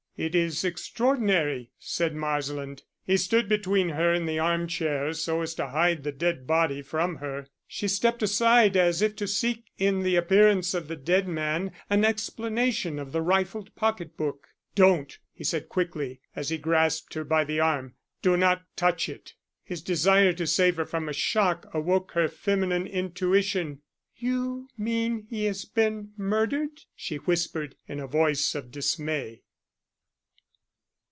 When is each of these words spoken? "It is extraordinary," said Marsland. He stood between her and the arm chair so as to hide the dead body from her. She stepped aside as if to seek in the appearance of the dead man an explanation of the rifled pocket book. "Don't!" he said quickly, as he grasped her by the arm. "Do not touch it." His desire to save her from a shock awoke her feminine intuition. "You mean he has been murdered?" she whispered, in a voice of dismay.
"It 0.17 0.35
is 0.35 0.63
extraordinary," 0.63 1.71
said 1.79 2.13
Marsland. 2.13 2.83
He 3.03 3.17
stood 3.17 3.49
between 3.49 3.89
her 3.89 4.13
and 4.13 4.29
the 4.29 4.37
arm 4.37 4.67
chair 4.67 5.13
so 5.13 5.41
as 5.41 5.55
to 5.55 5.69
hide 5.69 6.03
the 6.03 6.11
dead 6.11 6.45
body 6.45 6.83
from 6.83 7.15
her. 7.15 7.47
She 7.65 7.87
stepped 7.87 8.21
aside 8.21 8.77
as 8.77 9.01
if 9.01 9.15
to 9.15 9.27
seek 9.27 9.71
in 9.79 10.03
the 10.03 10.15
appearance 10.17 10.75
of 10.75 10.87
the 10.87 10.95
dead 10.95 11.27
man 11.27 11.71
an 11.89 12.05
explanation 12.05 12.99
of 12.99 13.13
the 13.13 13.21
rifled 13.21 13.73
pocket 13.75 14.15
book. 14.15 14.49
"Don't!" 14.75 15.17
he 15.33 15.43
said 15.43 15.69
quickly, 15.69 16.21
as 16.35 16.49
he 16.49 16.59
grasped 16.59 17.15
her 17.15 17.23
by 17.23 17.43
the 17.43 17.59
arm. 17.59 17.95
"Do 18.21 18.37
not 18.37 18.61
touch 18.75 19.09
it." 19.09 19.33
His 19.63 19.81
desire 19.81 20.33
to 20.33 20.45
save 20.45 20.75
her 20.75 20.85
from 20.85 21.09
a 21.09 21.13
shock 21.13 21.65
awoke 21.73 22.11
her 22.11 22.27
feminine 22.27 22.85
intuition. 22.85 23.79
"You 24.17 24.67
mean 24.77 25.25
he 25.31 25.45
has 25.45 25.65
been 25.65 26.11
murdered?" 26.15 26.81
she 26.95 27.15
whispered, 27.15 27.73
in 27.87 27.99
a 27.99 28.05
voice 28.05 28.53
of 28.53 28.69
dismay. 28.69 29.41